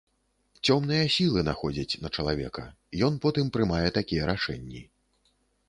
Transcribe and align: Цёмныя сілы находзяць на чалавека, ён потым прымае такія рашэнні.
Цёмныя 0.67 1.03
сілы 1.15 1.43
находзяць 1.49 1.99
на 2.07 2.11
чалавека, 2.17 2.65
ён 3.11 3.21
потым 3.29 3.53
прымае 3.59 3.85
такія 4.01 4.23
рашэнні. 4.33 4.81